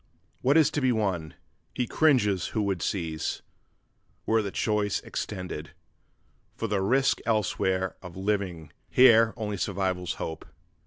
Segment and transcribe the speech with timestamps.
[0.41, 1.35] What is to be won?
[1.75, 3.43] He cringes who would seize,
[4.25, 5.75] were the choice extended,
[6.55, 10.45] For the risk elsewhere of living, here only survival's hope!